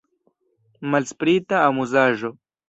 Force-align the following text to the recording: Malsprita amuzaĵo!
Malsprita 0.95 1.61
amuzaĵo! 1.69 2.35